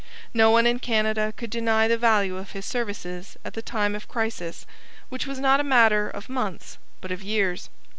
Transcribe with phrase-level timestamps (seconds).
[0.33, 4.07] No one in Canada could deny the value of his services at the time of
[4.07, 4.65] crisis
[5.09, 7.69] which was not a matter of months but of years.